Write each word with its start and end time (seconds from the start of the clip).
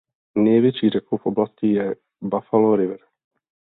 Největší 0.37 0.89
řekou 0.89 1.17
v 1.17 1.25
oblasti 1.25 1.67
je 1.67 1.95
Buffalo 2.21 2.75
River. 2.75 2.99